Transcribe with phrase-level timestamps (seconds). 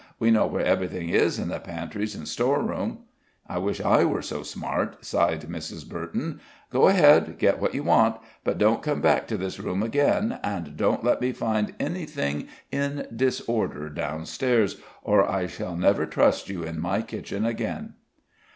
[0.17, 3.01] We know where everything is in the pantries and store room."
[3.47, 6.39] "I wish I were so smart," sighed Mrs Burton.
[6.71, 10.39] "Go along get what you want but don't come back to this room again.
[10.43, 16.49] And don't let me find anything in disorder down stairs, or I shall never trust
[16.49, 17.93] you in my kitchen again."